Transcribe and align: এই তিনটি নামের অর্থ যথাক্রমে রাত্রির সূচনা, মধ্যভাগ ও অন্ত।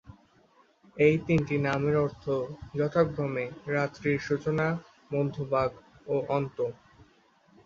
এই 0.97 1.15
তিনটি 1.25 1.55
নামের 1.67 1.95
অর্থ 1.97 2.25
যথাক্রমে 2.77 3.45
রাত্রির 3.73 4.19
সূচনা, 4.27 4.67
মধ্যভাগ 5.11 5.69
ও 6.07 6.15
অন্ত। 6.29 6.57